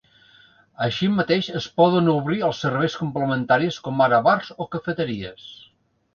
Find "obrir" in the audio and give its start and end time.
2.13-2.39